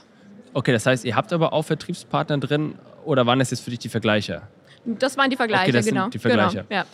Okay, 0.54 0.72
das 0.72 0.86
heißt, 0.86 1.06
ihr 1.06 1.16
habt 1.16 1.32
aber 1.34 1.54
auch 1.54 1.64
Vertriebspartner 1.64 2.38
drin 2.38 2.76
oder 3.06 3.26
waren 3.26 3.40
das 3.40 3.52
jetzt 3.52 3.62
für 3.62 3.70
dich 3.70 3.80
die 3.80 3.90
Vergleiche? 3.90 4.42
Das 4.86 5.18
waren 5.18 5.30
die 5.30 5.36
Vergleiche, 5.36 5.64
okay, 5.64 5.72
das 5.72 5.86
genau. 5.86 6.04
Sind 6.04 6.14
die 6.14 6.20
Vergleiche. 6.20 6.66
Genau, 6.68 6.82
ja. 6.82 6.86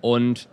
Und 0.00 0.48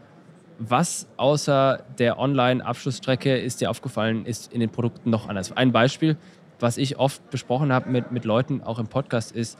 was 0.60 1.08
außer 1.18 1.84
der 2.00 2.20
Online-Abschlussstrecke 2.20 3.38
ist 3.38 3.62
dir 3.62 3.70
aufgefallen, 3.70 4.25
ist 4.25 4.51
in 4.51 4.60
den 4.60 4.70
Produkten 4.70 5.10
noch 5.10 5.30
anders? 5.30 5.56
Ein 5.56 5.72
Beispiel, 5.72 6.18
was 6.60 6.77
ich 6.77 6.98
oft 6.98 7.30
besprochen 7.30 7.72
habe 7.72 7.89
mit, 7.89 8.12
mit 8.12 8.25
Leuten, 8.25 8.62
auch 8.63 8.80
im 8.80 8.88
Podcast, 8.88 9.32
ist, 9.32 9.58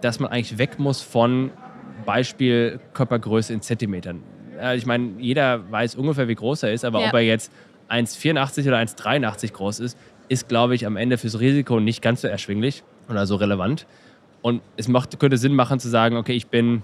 dass 0.00 0.20
man 0.20 0.30
eigentlich 0.30 0.58
weg 0.58 0.78
muss 0.78 1.00
von 1.00 1.50
Beispiel 2.04 2.80
Körpergröße 2.92 3.52
in 3.52 3.62
Zentimetern. 3.62 4.22
Ich 4.74 4.86
meine, 4.86 5.14
jeder 5.18 5.70
weiß 5.70 5.94
ungefähr, 5.94 6.28
wie 6.28 6.34
groß 6.34 6.64
er 6.64 6.72
ist, 6.72 6.84
aber 6.84 7.00
ja. 7.00 7.08
ob 7.08 7.14
er 7.14 7.20
jetzt 7.20 7.50
1,84 7.88 8.68
oder 8.68 8.78
1,83 8.78 9.52
groß 9.52 9.80
ist, 9.80 9.98
ist, 10.34 10.48
glaube 10.48 10.74
ich, 10.74 10.86
am 10.86 10.96
Ende 10.96 11.16
fürs 11.16 11.40
Risiko 11.40 11.80
nicht 11.80 12.02
ganz 12.02 12.20
so 12.20 12.28
erschwinglich 12.28 12.82
oder 13.08 13.26
so 13.26 13.36
relevant. 13.36 13.86
Und 14.42 14.60
es 14.76 14.88
macht, 14.88 15.18
könnte 15.18 15.38
Sinn 15.38 15.54
machen 15.54 15.80
zu 15.80 15.88
sagen, 15.88 16.16
okay, 16.16 16.34
ich 16.34 16.48
bin 16.48 16.82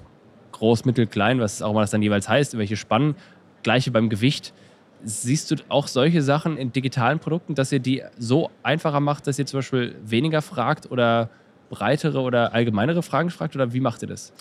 groß, 0.52 0.84
mittel, 0.84 1.06
klein, 1.06 1.40
was 1.40 1.60
auch 1.60 1.72
immer 1.72 1.82
das 1.82 1.90
dann 1.90 2.02
jeweils 2.02 2.28
heißt, 2.28 2.56
welche 2.56 2.76
Spannen. 2.76 3.14
gleiche 3.62 3.90
beim 3.90 4.08
Gewicht. 4.08 4.54
Siehst 5.02 5.50
du 5.50 5.56
auch 5.68 5.86
solche 5.86 6.22
Sachen 6.22 6.56
in 6.56 6.72
digitalen 6.72 7.18
Produkten, 7.18 7.54
dass 7.54 7.72
ihr 7.72 7.80
die 7.80 8.02
so 8.18 8.50
einfacher 8.62 9.00
macht, 9.00 9.26
dass 9.26 9.38
ihr 9.38 9.46
zum 9.46 9.58
Beispiel 9.58 9.94
weniger 10.04 10.40
fragt 10.40 10.90
oder 10.90 11.28
breitere 11.70 12.20
oder 12.20 12.54
allgemeinere 12.54 13.02
Fragen 13.02 13.30
fragt? 13.30 13.54
Oder 13.54 13.72
wie 13.72 13.80
macht 13.80 14.02
ihr 14.02 14.08
das? 14.08 14.32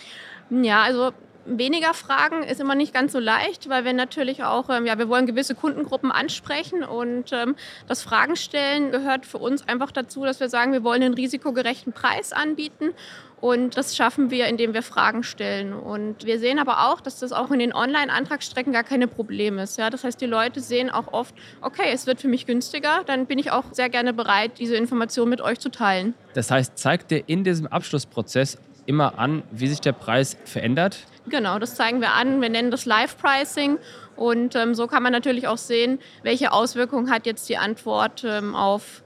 Ja, 0.49 0.83
also 0.83 1.11
weniger 1.57 1.93
Fragen 1.93 2.43
ist 2.43 2.59
immer 2.59 2.75
nicht 2.75 2.93
ganz 2.93 3.11
so 3.11 3.19
leicht, 3.19 3.69
weil 3.69 3.85
wir 3.85 3.93
natürlich 3.93 4.43
auch, 4.43 4.69
ähm, 4.69 4.85
ja, 4.85 4.97
wir 4.97 5.09
wollen 5.09 5.25
gewisse 5.25 5.55
Kundengruppen 5.55 6.11
ansprechen 6.11 6.83
und 6.83 7.31
ähm, 7.31 7.55
das 7.87 8.01
Fragen 8.01 8.35
stellen 8.35 8.91
gehört 8.91 9.25
für 9.25 9.37
uns 9.37 9.67
einfach 9.67 9.91
dazu, 9.91 10.23
dass 10.25 10.39
wir 10.39 10.49
sagen, 10.49 10.73
wir 10.73 10.83
wollen 10.83 11.01
einen 11.01 11.13
risikogerechten 11.13 11.93
Preis 11.93 12.33
anbieten 12.33 12.93
und 13.41 13.77
das 13.77 13.95
schaffen 13.95 14.31
wir, 14.31 14.47
indem 14.47 14.73
wir 14.73 14.83
Fragen 14.83 15.23
stellen. 15.23 15.73
Und 15.73 16.25
wir 16.25 16.39
sehen 16.39 16.59
aber 16.59 16.89
auch, 16.89 16.99
dass 16.99 17.19
das 17.19 17.31
auch 17.31 17.51
in 17.51 17.59
den 17.59 17.73
Online-Antragsstrecken 17.73 18.73
gar 18.73 18.83
keine 18.83 19.07
Problem 19.07 19.59
ist. 19.59 19.77
Ja? 19.77 19.89
Das 19.89 20.03
heißt, 20.03 20.19
die 20.19 20.25
Leute 20.25 20.59
sehen 20.59 20.89
auch 20.89 21.13
oft, 21.13 21.33
okay, 21.61 21.89
es 21.93 22.05
wird 22.05 22.19
für 22.19 22.27
mich 22.27 22.45
günstiger, 22.45 23.03
dann 23.05 23.27
bin 23.27 23.39
ich 23.39 23.51
auch 23.51 23.65
sehr 23.71 23.89
gerne 23.89 24.13
bereit, 24.13 24.59
diese 24.59 24.75
Information 24.75 25.29
mit 25.29 25.41
euch 25.41 25.59
zu 25.59 25.69
teilen. 25.69 26.13
Das 26.33 26.51
heißt, 26.51 26.77
zeigt 26.77 27.11
ihr 27.11 27.23
in 27.27 27.43
diesem 27.43 27.67
Abschlussprozess 27.67 28.57
immer 28.89 29.19
an, 29.19 29.43
wie 29.51 29.67
sich 29.67 29.81
der 29.81 29.91
Preis 29.91 30.35
verändert? 30.45 31.05
Genau, 31.29 31.59
das 31.59 31.75
zeigen 31.75 32.01
wir 32.01 32.13
an. 32.13 32.41
Wir 32.41 32.49
nennen 32.49 32.71
das 32.71 32.87
Live-Pricing. 32.87 33.77
Und 34.15 34.55
ähm, 34.55 34.73
so 34.73 34.87
kann 34.87 35.03
man 35.03 35.13
natürlich 35.13 35.47
auch 35.47 35.59
sehen, 35.59 35.99
welche 36.23 36.51
Auswirkungen 36.51 37.11
hat 37.11 37.27
jetzt 37.27 37.47
die 37.49 37.57
Antwort 37.57 38.23
ähm, 38.27 38.55
auf 38.55 39.03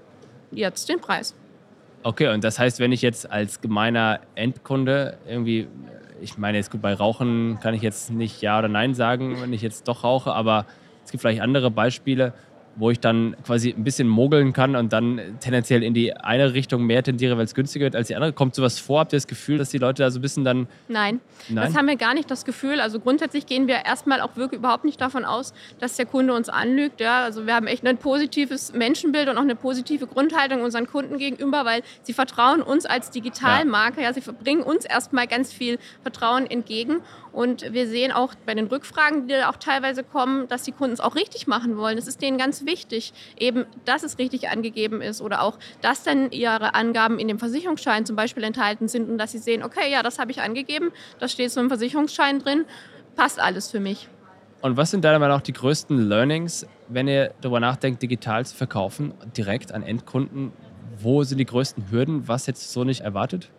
jetzt 0.51 0.87
den 0.87 1.01
Preis. 1.01 1.35
Okay, 2.01 2.33
und 2.33 2.45
das 2.45 2.59
heißt, 2.59 2.79
wenn 2.79 2.93
ich 2.93 3.01
jetzt 3.01 3.29
als 3.29 3.59
gemeiner 3.59 4.21
Endkunde 4.35 5.17
irgendwie, 5.27 5.67
ich 6.21 6.37
meine, 6.37 6.57
jetzt 6.57 6.71
gut, 6.71 6.81
bei 6.81 6.93
Rauchen 6.93 7.59
kann 7.61 7.73
ich 7.73 7.81
jetzt 7.81 8.09
nicht 8.09 8.41
Ja 8.41 8.59
oder 8.59 8.69
Nein 8.69 8.93
sagen, 8.93 9.41
wenn 9.41 9.51
ich 9.51 9.61
jetzt 9.61 9.89
doch 9.89 10.05
rauche, 10.05 10.31
aber 10.31 10.65
es 11.03 11.11
gibt 11.11 11.21
vielleicht 11.21 11.41
andere 11.41 11.69
Beispiele, 11.69 12.33
wo 12.75 12.89
ich 12.89 12.99
dann 12.99 13.35
quasi 13.45 13.73
ein 13.75 13.83
bisschen 13.83 14.07
mogeln 14.07 14.53
kann 14.53 14.75
und 14.75 14.93
dann 14.93 15.19
tendenziell 15.39 15.83
in 15.83 15.93
die 15.93 16.15
eine 16.15 16.53
Richtung 16.53 16.83
mehr 16.83 17.03
tendiere, 17.03 17.37
weil 17.37 17.45
es 17.45 17.53
günstiger 17.53 17.85
wird 17.85 17.95
als 17.95 18.07
die 18.07 18.15
andere. 18.15 18.33
Kommt 18.33 18.55
sowas 18.55 18.79
vor? 18.79 18.99
Habt 18.99 19.13
ihr 19.13 19.17
das 19.17 19.27
Gefühl, 19.27 19.57
dass 19.57 19.69
die 19.69 19.77
Leute 19.77 20.03
da 20.03 20.11
so 20.11 20.19
ein 20.19 20.21
bisschen 20.21 20.43
dann. 20.43 20.67
Nein, 20.87 21.19
Nein? 21.49 21.65
das 21.67 21.75
haben 21.75 21.87
wir 21.87 21.95
gar 21.95 22.13
nicht 22.13 22.29
das 22.31 22.45
Gefühl. 22.45 22.79
Also 22.79 22.99
grundsätzlich 22.99 23.45
gehen 23.45 23.67
wir 23.67 23.85
erstmal 23.85 24.21
auch 24.21 24.35
wirklich 24.35 24.59
überhaupt 24.59 24.85
nicht 24.85 24.99
davon 24.99 25.25
aus, 25.25 25.53
dass 25.79 25.95
der 25.97 26.05
Kunde 26.05 26.33
uns 26.33 26.49
anlügt. 26.49 26.99
Ja, 26.99 27.23
also 27.23 27.45
wir 27.45 27.55
haben 27.55 27.67
echt 27.67 27.85
ein 27.85 27.97
positives 27.97 28.73
Menschenbild 28.73 29.29
und 29.29 29.37
auch 29.37 29.41
eine 29.41 29.55
positive 29.55 30.07
Grundhaltung 30.07 30.61
unseren 30.61 30.87
Kunden 30.87 31.17
gegenüber, 31.17 31.65
weil 31.65 31.81
sie 32.01 32.13
vertrauen 32.13 32.61
uns 32.61 32.85
als 32.85 33.11
Digitalmarke. 33.11 34.01
Ja. 34.01 34.07
ja, 34.07 34.13
sie 34.13 34.21
bringen 34.21 34.63
uns 34.63 34.85
erstmal 34.85 35.27
ganz 35.27 35.53
viel 35.53 35.77
Vertrauen 36.01 36.49
entgegen. 36.49 37.01
Und 37.33 37.73
wir 37.73 37.87
sehen 37.87 38.11
auch 38.11 38.35
bei 38.45 38.53
den 38.53 38.67
Rückfragen, 38.67 39.27
die 39.27 39.33
da 39.33 39.49
auch 39.49 39.57
teilweise 39.57 40.03
kommen, 40.03 40.47
dass 40.47 40.63
die 40.63 40.71
Kunden 40.71 40.93
es 40.93 40.99
auch 40.99 41.15
richtig 41.15 41.47
machen 41.47 41.77
wollen. 41.77 41.95
Das 41.95 42.07
ist 42.07 42.21
denen 42.21 42.37
ganz 42.37 42.62
wichtig, 42.65 43.13
eben, 43.39 43.65
dass 43.85 44.03
es 44.03 44.17
richtig 44.19 44.49
angegeben 44.49 45.01
ist 45.01 45.21
oder 45.21 45.41
auch, 45.41 45.57
dass 45.81 46.03
dann 46.03 46.31
ihre 46.31 46.73
Angaben 46.73 47.19
in 47.19 47.27
dem 47.27 47.39
Versicherungsschein 47.39 48.05
zum 48.05 48.15
Beispiel 48.15 48.43
enthalten 48.43 48.87
sind 48.87 49.09
und 49.09 49.17
dass 49.17 49.31
sie 49.31 49.39
sehen, 49.39 49.63
okay, 49.63 49.91
ja, 49.91 50.03
das 50.03 50.19
habe 50.19 50.31
ich 50.31 50.41
angegeben, 50.41 50.91
das 51.19 51.31
steht 51.31 51.51
so 51.51 51.59
im 51.59 51.69
Versicherungsschein 51.69 52.39
drin, 52.39 52.65
passt 53.15 53.39
alles 53.39 53.69
für 53.71 53.79
mich. 53.79 54.07
Und 54.61 54.77
was 54.77 54.91
sind 54.91 55.03
deiner 55.03 55.19
Meinung 55.19 55.37
nach 55.37 55.43
die 55.43 55.51
größten 55.51 56.07
Learnings, 56.07 56.65
wenn 56.87 57.07
ihr 57.09 57.33
darüber 57.41 57.59
nachdenkt, 57.59 58.01
digital 58.01 58.45
zu 58.45 58.55
verkaufen, 58.55 59.13
direkt 59.35 59.73
an 59.73 59.83
Endkunden? 59.83 60.53
Wo 60.99 61.23
sind 61.23 61.37
die 61.37 61.45
größten 61.45 61.91
Hürden? 61.91 62.29
Was 62.29 62.47
jetzt 62.47 62.71
so 62.71 62.85
nicht 62.85 63.01
erwartet? 63.01 63.51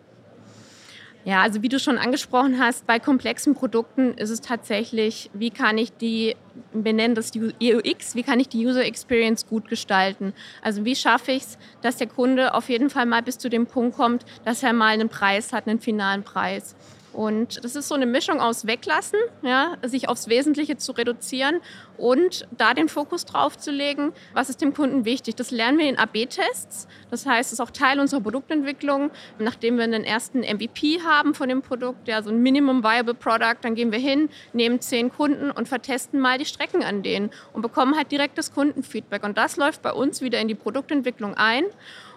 Ja, 1.25 1.41
also 1.41 1.63
wie 1.63 1.69
du 1.69 1.79
schon 1.79 1.97
angesprochen 1.97 2.59
hast, 2.59 2.85
bei 2.85 2.99
komplexen 2.99 3.55
Produkten 3.55 4.13
ist 4.13 4.29
es 4.29 4.41
tatsächlich, 4.41 5.31
wie 5.33 5.49
kann 5.49 5.79
ich 5.79 5.91
die, 5.91 6.35
wir 6.71 6.93
nennen 6.93 7.15
das 7.15 7.31
die 7.31 7.51
UX, 7.59 8.13
wie 8.13 8.21
kann 8.21 8.39
ich 8.39 8.47
die 8.47 8.63
User 8.63 8.85
Experience 8.85 9.47
gut 9.47 9.67
gestalten? 9.67 10.33
Also 10.61 10.85
wie 10.85 10.95
schaffe 10.95 11.31
ich 11.31 11.41
es, 11.41 11.57
dass 11.81 11.97
der 11.97 12.05
Kunde 12.05 12.53
auf 12.53 12.69
jeden 12.69 12.91
Fall 12.91 13.07
mal 13.07 13.23
bis 13.23 13.39
zu 13.39 13.49
dem 13.49 13.65
Punkt 13.65 13.97
kommt, 13.97 14.23
dass 14.45 14.61
er 14.61 14.73
mal 14.73 14.93
einen 14.93 15.09
Preis 15.09 15.51
hat, 15.51 15.67
einen 15.67 15.79
finalen 15.79 16.21
Preis. 16.21 16.75
Und 17.15 17.63
das 17.63 17.77
ist 17.77 17.87
so 17.87 17.95
eine 17.95 18.05
Mischung 18.05 18.41
aus 18.41 18.67
Weglassen, 18.67 19.19
ja, 19.41 19.77
sich 19.83 20.09
aufs 20.09 20.27
Wesentliche 20.27 20.75
zu 20.75 20.91
reduzieren 20.91 21.61
und 21.97 22.45
da 22.51 22.73
den 22.73 22.89
Fokus 22.89 23.23
drauf 23.23 23.57
zu 23.57 23.71
legen, 23.71 24.11
was 24.33 24.49
ist 24.49 24.61
dem 24.61 24.73
Kunden 24.73 25.05
wichtig. 25.05 25.35
Das 25.35 25.49
lernen 25.49 25.77
wir 25.77 25.87
in 25.87 25.97
AB-Tests. 25.97 26.89
Das 27.09 27.25
heißt, 27.25 27.47
es 27.47 27.53
ist 27.53 27.59
auch 27.61 27.71
Teil 27.71 28.01
unserer 28.01 28.19
Produktentwicklung. 28.19 29.11
Nachdem 29.39 29.77
wir 29.77 29.85
einen 29.85 30.03
ersten 30.03 30.39
MVP 30.41 30.99
haben 31.07 31.33
von 31.33 31.47
dem 31.47 31.61
Produkt, 31.61 32.09
ja, 32.09 32.21
so 32.21 32.31
ein 32.31 32.43
Minimum 32.43 32.83
Viable 32.83 33.13
Product, 33.13 33.59
dann 33.61 33.75
gehen 33.75 33.93
wir 33.93 33.99
hin, 33.99 34.27
nehmen 34.51 34.81
zehn 34.81 35.09
Kunden 35.09 35.51
und 35.51 35.69
vertesten 35.69 36.19
mal 36.19 36.37
die 36.37 36.45
Strecken 36.45 36.83
an 36.83 37.01
denen 37.01 37.29
und 37.53 37.61
bekommen 37.61 37.95
halt 37.95 38.11
direkt 38.11 38.37
das 38.37 38.53
Kundenfeedback. 38.53 39.23
Und 39.23 39.37
das 39.37 39.55
läuft 39.55 39.81
bei 39.81 39.93
uns 39.93 40.21
wieder 40.21 40.41
in 40.41 40.49
die 40.49 40.55
Produktentwicklung 40.55 41.33
ein 41.35 41.63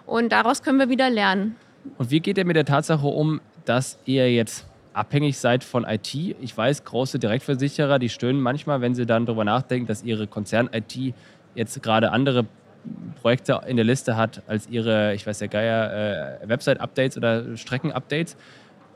und 0.07 0.33
daraus 0.33 0.65
können 0.65 0.81
wir 0.81 0.89
wieder 0.89 1.09
lernen. 1.09 1.55
Und 1.99 2.11
wie 2.11 2.19
geht 2.19 2.37
ihr 2.37 2.45
mit 2.45 2.57
der 2.57 2.65
Tatsache 2.65 3.07
um, 3.07 3.41
dass 3.65 3.99
ihr 4.05 4.33
jetzt 4.33 4.68
abhängig 4.99 5.39
seid 5.39 5.65
von 5.65 5.85
IT. 5.85 6.15
Ich 6.15 6.57
weiß, 6.57 6.85
große 6.85 7.19
Direktversicherer, 7.19 7.99
die 7.99 8.09
stöhnen 8.09 8.41
manchmal, 8.41 8.81
wenn 8.81 8.95
sie 8.95 9.07
dann 9.07 9.27
darüber 9.27 9.45
nachdenken, 9.45 9.87
dass 9.87 10.03
ihre 10.03 10.27
Konzern-IT 10.27 11.15
jetzt 11.55 11.83
gerade 11.83 12.13
andere 12.13 12.47
Projekte 13.21 13.61
in 13.67 13.77
der 13.77 13.85
Liste 13.85 14.17
hat 14.17 14.43
als 14.47 14.69
ihre, 14.69 15.15
ich 15.15 15.27
weiß 15.27 15.41
ja 15.41 15.47
Geier, 15.47 16.41
äh, 16.43 16.49
Website-Updates 16.49 17.17
oder 17.17 17.57
Strecken-Updates. 17.57 18.37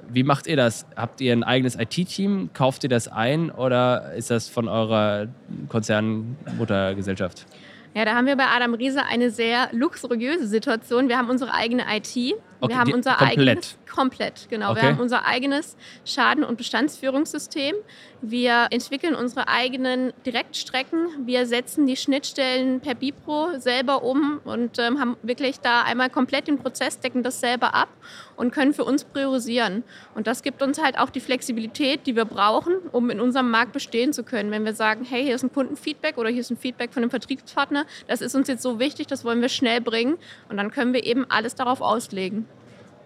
Wie 0.09 0.25
macht 0.25 0.47
ihr 0.47 0.57
das? 0.57 0.87
Habt 0.97 1.21
ihr 1.21 1.33
ein 1.33 1.45
eigenes 1.45 1.77
IT-Team? 1.77 2.51
Kauft 2.53 2.83
ihr 2.83 2.91
das 2.91 3.07
ein 3.09 3.51
oder 3.51 4.13
ist 4.15 4.31
das 4.31 4.49
von 4.49 4.69
eurer 4.69 5.29
Konzernmuttergesellschaft? 5.69 7.47
Ja, 7.95 8.05
da 8.05 8.15
haben 8.15 8.27
wir 8.27 8.37
bei 8.37 8.47
Adam 8.47 8.75
Riese 8.75 9.05
eine 9.05 9.31
sehr 9.31 9.69
luxuriöse 9.73 10.47
Situation. 10.47 11.09
Wir 11.09 11.19
haben 11.19 11.29
unsere 11.29 11.53
eigene 11.53 11.85
IT 11.95 12.35
Okay, 12.63 12.73
wir 12.73 12.79
haben 12.79 12.93
unser 12.93 13.15
komplett. 13.15 13.39
eigenes 13.39 13.77
komplett, 13.93 14.49
genau. 14.49 14.71
Okay. 14.71 14.83
Wir 14.83 14.89
haben 14.89 15.01
unser 15.01 15.27
eigenes 15.27 15.77
Schaden- 16.05 16.45
und 16.45 16.57
Bestandsführungssystem. 16.57 17.75
Wir 18.23 18.69
entwickeln 18.71 19.15
unsere 19.15 19.49
eigenen 19.49 20.13
Direktstrecken. 20.25 21.27
Wir 21.27 21.47
setzen 21.47 21.87
die 21.87 21.97
Schnittstellen 21.97 22.81
per 22.81 22.95
Bipro 22.95 23.59
selber 23.59 24.03
um 24.03 24.41
und 24.45 24.79
ähm, 24.79 25.01
haben 25.01 25.17
wirklich 25.23 25.61
da 25.61 25.83
einmal 25.83 26.09
komplett 26.09 26.47
den 26.47 26.59
Prozess, 26.59 27.01
decken 27.01 27.23
das 27.23 27.41
selber 27.41 27.75
ab 27.75 27.89
und 28.37 28.53
können 28.53 28.73
für 28.73 28.85
uns 28.85 29.05
priorisieren. 29.05 29.83
Und 30.15 30.27
das 30.27 30.43
gibt 30.43 30.63
uns 30.63 30.81
halt 30.81 30.99
auch 30.99 31.11
die 31.11 31.21
Flexibilität, 31.21 32.07
die 32.07 32.17
wir 32.17 32.25
brauchen, 32.25 32.75
um 32.93 33.11
in 33.11 33.21
unserem 33.21 33.51
Markt 33.51 33.73
bestehen 33.73 34.13
zu 34.13 34.23
können. 34.23 34.51
Wenn 34.51 34.65
wir 34.65 34.75
sagen, 34.75 35.05
hey, 35.05 35.25
hier 35.25 35.35
ist 35.35 35.43
ein 35.43 35.53
Kundenfeedback 35.53 36.17
oder 36.17 36.31
hier 36.31 36.41
ist 36.41 36.51
ein 36.51 36.57
Feedback 36.57 36.93
von 36.93 37.03
einem 37.03 37.11
Vertriebspartner, 37.11 37.85
das 38.07 38.21
ist 38.21 38.35
uns 38.35 38.49
jetzt 38.49 38.63
so 38.63 38.79
wichtig, 38.79 39.09
das 39.09 39.25
wollen 39.25 39.41
wir 39.41 39.49
schnell 39.49 39.81
bringen 39.81 40.17
und 40.49 40.57
dann 40.57 40.71
können 40.71 40.95
wir 40.95 41.05
eben 41.05 41.27
alles 41.29 41.55
darauf 41.57 41.81
auslegen. 41.81 42.47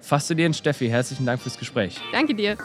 Faszinierend, 0.06 0.56
Steffi. 0.56 0.88
Herzlichen 0.88 1.26
Dank 1.26 1.40
fürs 1.40 1.58
Gespräch. 1.58 1.96
Danke 2.12 2.34
dir. 2.34 2.56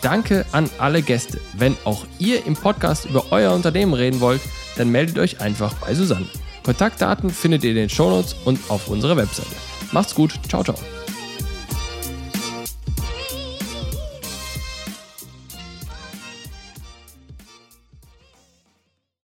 Danke 0.00 0.46
an 0.52 0.70
alle 0.78 1.02
Gäste. 1.02 1.40
Wenn 1.54 1.76
auch 1.84 2.06
ihr 2.18 2.46
im 2.46 2.54
Podcast 2.54 3.04
über 3.04 3.26
euer 3.30 3.52
Unternehmen 3.52 3.92
reden 3.92 4.20
wollt, 4.20 4.40
dann 4.76 4.90
meldet 4.90 5.18
euch 5.18 5.40
einfach 5.40 5.74
bei 5.74 5.94
Susanne. 5.94 6.26
Kontaktdaten 6.62 7.30
findet 7.30 7.64
ihr 7.64 7.70
in 7.70 7.76
den 7.76 7.88
Shownotes 7.88 8.36
und 8.44 8.58
auf 8.68 8.88
unserer 8.88 9.16
Webseite. 9.16 9.54
Macht's 9.92 10.14
gut. 10.14 10.32
Ciao, 10.48 10.62
ciao. 10.62 10.76